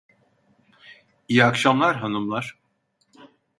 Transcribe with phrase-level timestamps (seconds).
[1.27, 2.59] İyi akşamlar hanımlar.